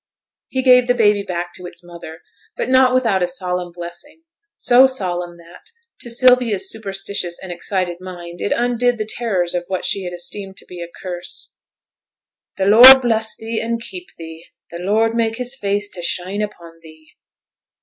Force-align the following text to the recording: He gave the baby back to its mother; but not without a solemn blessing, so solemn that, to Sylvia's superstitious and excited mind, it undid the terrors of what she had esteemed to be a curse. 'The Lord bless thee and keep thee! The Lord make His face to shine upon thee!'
He 0.47 0.63
gave 0.63 0.87
the 0.87 0.95
baby 0.95 1.21
back 1.21 1.53
to 1.53 1.65
its 1.67 1.83
mother; 1.83 2.21
but 2.57 2.69
not 2.69 2.91
without 2.91 3.21
a 3.21 3.27
solemn 3.27 3.71
blessing, 3.71 4.23
so 4.57 4.87
solemn 4.87 5.37
that, 5.37 5.69
to 5.99 6.09
Sylvia's 6.09 6.71
superstitious 6.71 7.37
and 7.39 7.51
excited 7.51 7.99
mind, 8.01 8.41
it 8.41 8.51
undid 8.51 8.97
the 8.97 9.05
terrors 9.07 9.53
of 9.53 9.65
what 9.67 9.85
she 9.85 10.03
had 10.05 10.11
esteemed 10.13 10.57
to 10.57 10.65
be 10.65 10.81
a 10.81 10.87
curse. 11.03 11.53
'The 12.57 12.65
Lord 12.65 13.03
bless 13.03 13.35
thee 13.35 13.61
and 13.61 13.79
keep 13.79 14.07
thee! 14.17 14.47
The 14.71 14.79
Lord 14.79 15.13
make 15.13 15.37
His 15.37 15.55
face 15.55 15.87
to 15.91 16.01
shine 16.01 16.41
upon 16.41 16.79
thee!' 16.81 17.11